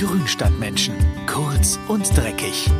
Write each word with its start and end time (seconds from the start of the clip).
Grünstadtmenschen. 0.00 0.94
Kurz 1.26 1.78
und 1.86 2.16
dreckig. 2.16 2.70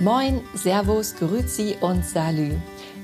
Moin, 0.00 0.42
Servus, 0.52 1.16
Grüezi 1.16 1.78
und 1.80 2.04
Salü. 2.04 2.52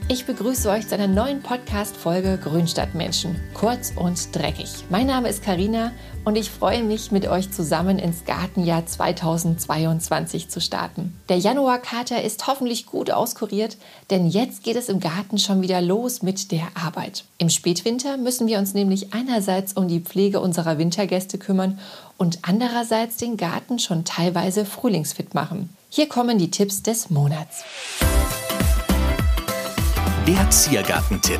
Ich 0.06 0.26
begrüße 0.26 0.68
euch 0.68 0.86
zu 0.86 0.94
einer 0.94 1.06
neuen 1.06 1.40
Podcast-Folge 1.40 2.38
Grünstadtmenschen. 2.42 3.40
Kurz 3.54 3.90
und 3.96 4.36
dreckig. 4.36 4.68
Mein 4.90 5.06
Name 5.06 5.30
ist 5.30 5.42
Karina 5.42 5.92
und 6.26 6.36
ich 6.36 6.50
freue 6.50 6.82
mich, 6.82 7.10
mit 7.10 7.26
euch 7.26 7.50
zusammen 7.50 7.98
ins 7.98 8.26
Gartenjahr 8.26 8.84
2022 8.84 10.50
zu 10.50 10.60
starten. 10.60 11.18
Der 11.30 11.38
Januarkater 11.38 12.22
ist 12.22 12.46
hoffentlich 12.46 12.84
gut 12.84 13.10
auskuriert, 13.10 13.78
denn 14.10 14.26
jetzt 14.26 14.62
geht 14.62 14.76
es 14.76 14.90
im 14.90 15.00
Garten 15.00 15.38
schon 15.38 15.62
wieder 15.62 15.80
los 15.80 16.20
mit 16.20 16.52
der 16.52 16.68
Arbeit. 16.74 17.24
Im 17.38 17.48
Spätwinter 17.48 18.18
müssen 18.18 18.46
wir 18.46 18.58
uns 18.58 18.74
nämlich 18.74 19.14
einerseits 19.14 19.72
um 19.72 19.88
die 19.88 20.00
Pflege 20.00 20.38
unserer 20.38 20.76
Wintergäste 20.76 21.38
kümmern 21.38 21.78
und 22.18 22.40
andererseits 22.42 23.16
den 23.16 23.38
Garten 23.38 23.78
schon 23.78 24.04
teilweise 24.04 24.66
frühlingsfit 24.66 25.32
machen. 25.32 25.74
Hier 25.88 26.10
kommen 26.10 26.36
die 26.36 26.50
Tipps 26.50 26.82
des 26.82 27.08
Monats. 27.08 27.64
Der 30.26 30.48
Ziergartentipp. 30.48 31.38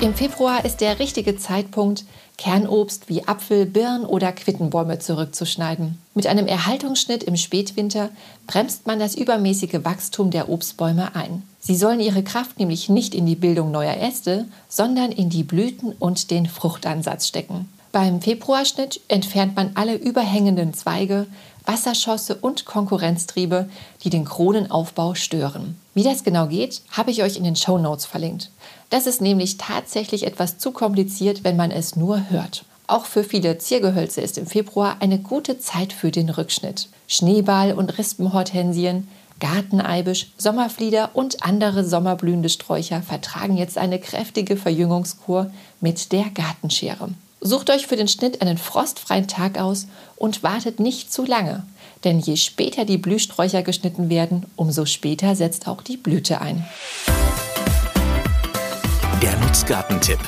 Im 0.00 0.14
Februar 0.14 0.64
ist 0.64 0.78
der 0.80 0.98
richtige 0.98 1.36
Zeitpunkt, 1.36 2.06
Kernobst 2.38 3.10
wie 3.10 3.28
Apfel, 3.28 3.66
Birn 3.66 4.06
oder 4.06 4.32
Quittenbäume 4.32 5.00
zurückzuschneiden. 5.00 5.98
Mit 6.14 6.26
einem 6.26 6.46
Erhaltungsschnitt 6.46 7.22
im 7.22 7.36
Spätwinter 7.36 8.08
bremst 8.46 8.86
man 8.86 8.98
das 8.98 9.14
übermäßige 9.14 9.84
Wachstum 9.84 10.30
der 10.30 10.48
Obstbäume 10.48 11.14
ein. 11.14 11.42
Sie 11.60 11.76
sollen 11.76 12.00
ihre 12.00 12.22
Kraft 12.22 12.58
nämlich 12.58 12.88
nicht 12.88 13.14
in 13.14 13.26
die 13.26 13.36
Bildung 13.36 13.70
neuer 13.70 13.98
Äste, 13.98 14.46
sondern 14.70 15.12
in 15.12 15.28
die 15.28 15.44
Blüten 15.44 15.92
und 15.92 16.30
den 16.30 16.46
Fruchtansatz 16.46 17.28
stecken. 17.28 17.68
Beim 17.92 18.22
Februarschnitt 18.22 19.02
entfernt 19.08 19.54
man 19.54 19.72
alle 19.74 19.96
überhängenden 19.96 20.72
Zweige, 20.72 21.26
Wasserschosse 21.66 22.36
und 22.36 22.64
Konkurrenztriebe, 22.64 23.68
die 24.02 24.08
den 24.08 24.24
Kronenaufbau 24.24 25.14
stören. 25.14 25.76
Wie 25.92 26.02
das 26.02 26.24
genau 26.24 26.46
geht, 26.46 26.80
habe 26.90 27.10
ich 27.10 27.22
euch 27.22 27.36
in 27.36 27.44
den 27.44 27.54
Show 27.54 27.76
Notes 27.76 28.06
verlinkt. 28.06 28.50
Das 28.88 29.06
ist 29.06 29.20
nämlich 29.20 29.58
tatsächlich 29.58 30.26
etwas 30.26 30.56
zu 30.56 30.70
kompliziert, 30.72 31.44
wenn 31.44 31.56
man 31.56 31.70
es 31.70 31.94
nur 31.94 32.30
hört. 32.30 32.64
Auch 32.86 33.04
für 33.04 33.24
viele 33.24 33.58
Ziergehölze 33.58 34.22
ist 34.22 34.38
im 34.38 34.46
Februar 34.46 34.96
eine 35.00 35.18
gute 35.18 35.58
Zeit 35.58 35.92
für 35.92 36.10
den 36.10 36.30
Rückschnitt. 36.30 36.88
Schneeball- 37.06 37.74
und 37.74 37.98
Rispenhortensien, 37.98 39.06
Garteneibisch, 39.38 40.28
Sommerflieder 40.38 41.10
und 41.12 41.44
andere 41.44 41.84
sommerblühende 41.84 42.48
Sträucher 42.48 43.02
vertragen 43.02 43.58
jetzt 43.58 43.76
eine 43.76 43.98
kräftige 43.98 44.56
Verjüngungskur 44.56 45.50
mit 45.80 46.12
der 46.12 46.30
Gartenschere. 46.30 47.10
Sucht 47.44 47.70
euch 47.70 47.88
für 47.88 47.96
den 47.96 48.06
Schnitt 48.06 48.40
einen 48.40 48.56
frostfreien 48.56 49.26
Tag 49.26 49.58
aus 49.58 49.88
und 50.14 50.44
wartet 50.44 50.78
nicht 50.78 51.12
zu 51.12 51.24
lange, 51.24 51.64
denn 52.04 52.20
je 52.20 52.36
später 52.36 52.84
die 52.84 52.98
Blühsträucher 52.98 53.62
geschnitten 53.62 54.08
werden, 54.08 54.46
umso 54.54 54.86
später 54.86 55.34
setzt 55.34 55.66
auch 55.66 55.82
die 55.82 55.96
Blüte 55.96 56.40
ein. 56.40 56.64
Der 59.20 59.36
Nutzgartentipp. 59.40 60.20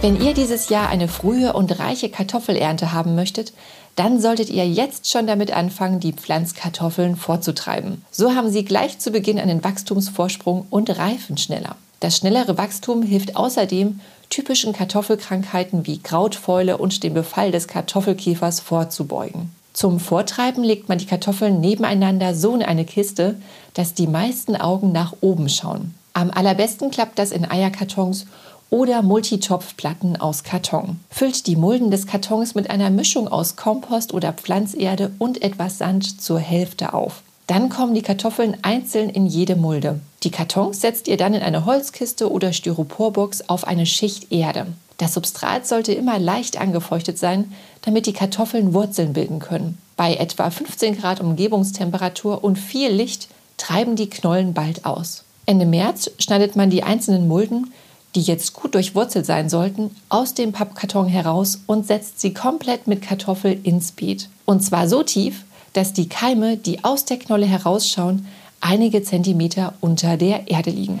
Wenn 0.00 0.18
ihr 0.22 0.32
dieses 0.32 0.70
Jahr 0.70 0.88
eine 0.88 1.06
frühe 1.06 1.52
und 1.52 1.78
reiche 1.78 2.08
Kartoffelernte 2.08 2.92
haben 2.92 3.14
möchtet, 3.14 3.52
dann 3.94 4.22
solltet 4.22 4.48
ihr 4.48 4.66
jetzt 4.66 5.10
schon 5.10 5.26
damit 5.26 5.52
anfangen, 5.52 6.00
die 6.00 6.14
Pflanzkartoffeln 6.14 7.14
vorzutreiben. 7.14 8.02
So 8.10 8.34
haben 8.34 8.50
sie 8.50 8.64
gleich 8.64 9.00
zu 9.00 9.10
Beginn 9.10 9.38
einen 9.38 9.62
Wachstumsvorsprung 9.62 10.66
und 10.70 10.98
reifen 10.98 11.36
schneller. 11.36 11.76
Das 12.00 12.16
schnellere 12.16 12.58
Wachstum 12.58 13.02
hilft 13.02 13.36
außerdem, 13.36 14.00
typischen 14.34 14.72
Kartoffelkrankheiten 14.72 15.86
wie 15.86 15.98
Krautfäule 15.98 16.76
und 16.76 17.04
dem 17.04 17.14
Befall 17.14 17.52
des 17.52 17.68
Kartoffelkäfers 17.68 18.58
vorzubeugen. 18.58 19.54
Zum 19.72 20.00
Vortreiben 20.00 20.64
legt 20.64 20.88
man 20.88 20.98
die 20.98 21.06
Kartoffeln 21.06 21.60
nebeneinander 21.60 22.34
so 22.34 22.52
in 22.56 22.62
eine 22.62 22.84
Kiste, 22.84 23.36
dass 23.74 23.94
die 23.94 24.08
meisten 24.08 24.56
Augen 24.56 24.90
nach 24.90 25.14
oben 25.20 25.48
schauen. 25.48 25.94
Am 26.14 26.32
allerbesten 26.32 26.90
klappt 26.90 27.20
das 27.20 27.30
in 27.30 27.48
Eierkartons 27.48 28.26
oder 28.70 29.02
Multitopfplatten 29.02 30.16
aus 30.16 30.42
Karton. 30.42 30.98
Füllt 31.10 31.46
die 31.46 31.54
Mulden 31.54 31.92
des 31.92 32.08
Kartons 32.08 32.56
mit 32.56 32.70
einer 32.70 32.90
Mischung 32.90 33.28
aus 33.28 33.54
Kompost 33.54 34.12
oder 34.12 34.32
Pflanzerde 34.32 35.12
und 35.20 35.42
etwas 35.42 35.78
Sand 35.78 36.20
zur 36.20 36.40
Hälfte 36.40 36.92
auf. 36.92 37.22
Dann 37.46 37.68
kommen 37.68 37.94
die 37.94 38.02
Kartoffeln 38.02 38.56
einzeln 38.62 39.10
in 39.10 39.26
jede 39.26 39.54
Mulde. 39.54 40.00
Die 40.22 40.30
Kartons 40.30 40.80
setzt 40.80 41.08
ihr 41.08 41.18
dann 41.18 41.34
in 41.34 41.42
eine 41.42 41.66
Holzkiste 41.66 42.30
oder 42.30 42.52
Styroporbox 42.52 43.48
auf 43.48 43.66
eine 43.66 43.84
Schicht 43.84 44.32
Erde. 44.32 44.66
Das 44.96 45.14
Substrat 45.14 45.66
sollte 45.66 45.92
immer 45.92 46.18
leicht 46.18 46.58
angefeuchtet 46.58 47.18
sein, 47.18 47.52
damit 47.82 48.06
die 48.06 48.12
Kartoffeln 48.12 48.72
Wurzeln 48.72 49.12
bilden 49.12 49.40
können. 49.40 49.76
Bei 49.96 50.14
etwa 50.14 50.48
15 50.50 50.96
Grad 50.96 51.20
Umgebungstemperatur 51.20 52.42
und 52.42 52.58
viel 52.58 52.90
Licht 52.90 53.28
treiben 53.58 53.96
die 53.96 54.08
Knollen 54.08 54.54
bald 54.54 54.86
aus. 54.86 55.24
Ende 55.46 55.66
März 55.66 56.10
schneidet 56.18 56.56
man 56.56 56.70
die 56.70 56.82
einzelnen 56.82 57.28
Mulden, 57.28 57.72
die 58.14 58.22
jetzt 58.22 58.54
gut 58.54 58.74
durchwurzelt 58.74 59.26
sein 59.26 59.48
sollten, 59.48 59.90
aus 60.08 60.34
dem 60.34 60.52
Pappkarton 60.52 61.08
heraus 61.08 61.60
und 61.66 61.86
setzt 61.86 62.20
sie 62.20 62.32
komplett 62.32 62.86
mit 62.86 63.02
Kartoffel 63.02 63.58
ins 63.62 63.92
Beet. 63.92 64.28
Und 64.44 64.62
zwar 64.62 64.88
so 64.88 65.02
tief, 65.02 65.44
dass 65.74 65.92
die 65.92 66.08
Keime, 66.08 66.56
die 66.56 66.82
aus 66.82 67.04
der 67.04 67.18
Knolle 67.18 67.46
herausschauen, 67.46 68.26
einige 68.60 69.02
Zentimeter 69.02 69.74
unter 69.80 70.16
der 70.16 70.48
Erde 70.48 70.70
liegen. 70.70 71.00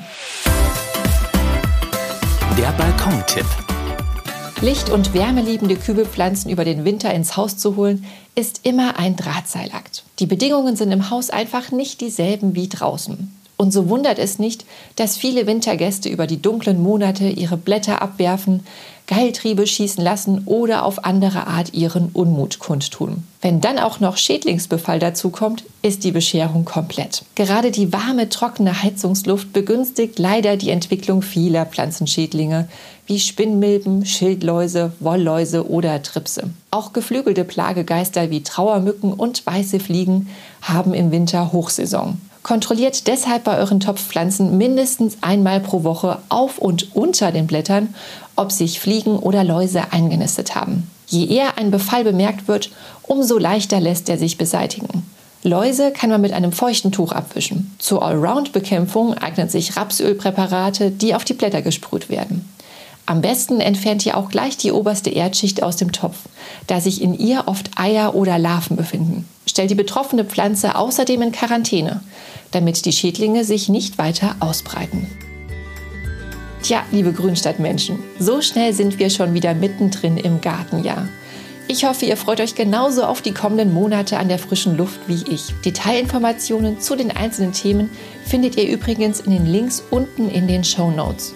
Der 2.58 2.72
Balkontipp. 2.72 3.46
Licht- 4.60 4.90
und 4.90 5.14
wärmeliebende 5.14 5.76
Kübelpflanzen 5.76 6.50
über 6.50 6.64
den 6.64 6.84
Winter 6.84 7.12
ins 7.12 7.36
Haus 7.36 7.56
zu 7.56 7.76
holen, 7.76 8.04
ist 8.34 8.60
immer 8.64 8.98
ein 8.98 9.16
Drahtseilakt. 9.16 10.04
Die 10.18 10.26
Bedingungen 10.26 10.76
sind 10.76 10.92
im 10.92 11.10
Haus 11.10 11.30
einfach 11.30 11.70
nicht 11.70 12.00
dieselben 12.00 12.54
wie 12.54 12.68
draußen. 12.68 13.34
Und 13.56 13.72
so 13.72 13.88
wundert 13.88 14.18
es 14.18 14.38
nicht, 14.38 14.64
dass 14.96 15.16
viele 15.16 15.46
Wintergäste 15.46 16.08
über 16.08 16.26
die 16.26 16.42
dunklen 16.42 16.82
Monate 16.82 17.28
ihre 17.28 17.56
Blätter 17.56 18.02
abwerfen, 18.02 18.64
Geiltriebe 19.06 19.66
schießen 19.66 20.02
lassen 20.02 20.44
oder 20.46 20.84
auf 20.84 21.04
andere 21.04 21.46
Art 21.46 21.74
ihren 21.74 22.08
Unmut 22.14 22.58
kundtun. 22.58 23.22
Wenn 23.42 23.60
dann 23.60 23.78
auch 23.78 24.00
noch 24.00 24.16
Schädlingsbefall 24.16 24.98
dazukommt, 24.98 25.64
ist 25.82 26.04
die 26.04 26.10
Bescherung 26.10 26.64
komplett. 26.64 27.22
Gerade 27.34 27.70
die 27.70 27.92
warme, 27.92 28.30
trockene 28.30 28.82
Heizungsluft 28.82 29.52
begünstigt 29.52 30.18
leider 30.18 30.56
die 30.56 30.70
Entwicklung 30.70 31.20
vieler 31.20 31.66
Pflanzenschädlinge 31.66 32.66
wie 33.06 33.20
Spinnmilben, 33.20 34.06
Schildläuse, 34.06 34.92
Wollläuse 35.00 35.68
oder 35.68 36.02
Tripse. 36.02 36.48
Auch 36.70 36.94
geflügelte 36.94 37.44
Plagegeister 37.44 38.30
wie 38.30 38.42
Trauermücken 38.42 39.12
und 39.12 39.44
weiße 39.44 39.80
Fliegen 39.80 40.30
haben 40.62 40.94
im 40.94 41.10
Winter 41.10 41.52
Hochsaison. 41.52 42.18
Kontrolliert 42.44 43.06
deshalb 43.06 43.44
bei 43.44 43.56
euren 43.56 43.80
Topfpflanzen 43.80 44.58
mindestens 44.58 45.16
einmal 45.22 45.60
pro 45.60 45.82
Woche 45.82 46.18
auf 46.28 46.58
und 46.58 46.94
unter 46.94 47.32
den 47.32 47.46
Blättern, 47.46 47.94
ob 48.36 48.52
sich 48.52 48.80
Fliegen 48.80 49.18
oder 49.18 49.42
Läuse 49.42 49.92
eingenistet 49.92 50.54
haben. 50.54 50.90
Je 51.06 51.26
eher 51.26 51.56
ein 51.56 51.70
Befall 51.70 52.04
bemerkt 52.04 52.46
wird, 52.46 52.70
umso 53.02 53.38
leichter 53.38 53.80
lässt 53.80 54.10
er 54.10 54.18
sich 54.18 54.36
beseitigen. 54.36 55.10
Läuse 55.42 55.90
kann 55.90 56.10
man 56.10 56.20
mit 56.20 56.34
einem 56.34 56.52
feuchten 56.52 56.92
Tuch 56.92 57.12
abwischen. 57.12 57.74
Zur 57.78 58.02
Allround-Bekämpfung 58.02 59.14
eignen 59.14 59.48
sich 59.48 59.78
Rapsölpräparate, 59.78 60.90
die 60.90 61.14
auf 61.14 61.24
die 61.24 61.34
Blätter 61.34 61.62
gesprüht 61.62 62.10
werden. 62.10 62.46
Am 63.06 63.22
besten 63.22 63.60
entfernt 63.60 64.04
ihr 64.04 64.18
auch 64.18 64.28
gleich 64.28 64.58
die 64.58 64.72
oberste 64.72 65.08
Erdschicht 65.08 65.62
aus 65.62 65.76
dem 65.76 65.92
Topf, 65.92 66.16
da 66.66 66.82
sich 66.82 67.00
in 67.00 67.14
ihr 67.14 67.44
oft 67.46 67.70
Eier 67.76 68.14
oder 68.14 68.38
Larven 68.38 68.76
befinden. 68.76 69.26
Stellt 69.54 69.70
die 69.70 69.76
betroffene 69.76 70.24
Pflanze 70.24 70.74
außerdem 70.74 71.22
in 71.22 71.30
Quarantäne, 71.30 72.00
damit 72.50 72.84
die 72.86 72.92
Schädlinge 72.92 73.44
sich 73.44 73.68
nicht 73.68 73.98
weiter 73.98 74.34
ausbreiten. 74.40 75.06
Tja, 76.60 76.82
liebe 76.90 77.12
Grünstadtmenschen, 77.12 78.02
so 78.18 78.42
schnell 78.42 78.72
sind 78.72 78.98
wir 78.98 79.10
schon 79.10 79.32
wieder 79.32 79.54
mittendrin 79.54 80.16
im 80.16 80.40
Gartenjahr. 80.40 81.08
Ich 81.68 81.84
hoffe, 81.84 82.04
ihr 82.04 82.16
freut 82.16 82.40
euch 82.40 82.56
genauso 82.56 83.04
auf 83.04 83.22
die 83.22 83.32
kommenden 83.32 83.72
Monate 83.72 84.18
an 84.18 84.26
der 84.26 84.40
frischen 84.40 84.76
Luft 84.76 84.98
wie 85.06 85.22
ich. 85.32 85.54
Detailinformationen 85.64 86.80
zu 86.80 86.96
den 86.96 87.12
einzelnen 87.12 87.52
Themen 87.52 87.90
findet 88.26 88.56
ihr 88.56 88.68
übrigens 88.68 89.20
in 89.20 89.30
den 89.30 89.46
Links 89.46 89.84
unten 89.88 90.30
in 90.30 90.48
den 90.48 90.64
Show 90.64 90.90
Notes. 90.90 91.32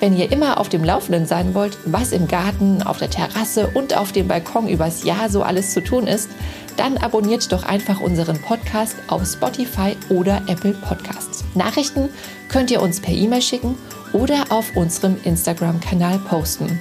Wenn 0.00 0.16
ihr 0.16 0.30
immer 0.30 0.58
auf 0.58 0.68
dem 0.68 0.84
Laufenden 0.84 1.26
sein 1.26 1.54
wollt, 1.54 1.76
was 1.84 2.12
im 2.12 2.28
Garten, 2.28 2.82
auf 2.82 2.98
der 2.98 3.10
Terrasse 3.10 3.68
und 3.74 3.96
auf 3.96 4.12
dem 4.12 4.28
Balkon 4.28 4.68
übers 4.68 5.04
Jahr 5.04 5.28
so 5.28 5.42
alles 5.42 5.72
zu 5.72 5.82
tun 5.82 6.06
ist, 6.06 6.30
dann 6.76 6.96
abonniert 6.96 7.50
doch 7.50 7.64
einfach 7.64 8.00
unseren 8.00 8.40
Podcast 8.40 8.96
auf 9.08 9.26
Spotify 9.26 9.96
oder 10.08 10.42
Apple 10.46 10.74
Podcasts. 10.74 11.44
Nachrichten 11.54 12.08
könnt 12.48 12.70
ihr 12.70 12.80
uns 12.80 13.00
per 13.00 13.12
E-Mail 13.12 13.42
schicken 13.42 13.76
oder 14.12 14.44
auf 14.50 14.76
unserem 14.76 15.16
Instagram-Kanal 15.24 16.20
posten. 16.20 16.78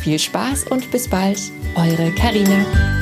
Viel 0.00 0.18
Spaß 0.18 0.64
und 0.64 0.90
bis 0.90 1.08
bald, 1.08 1.38
eure 1.76 2.10
Karina. 2.12 3.01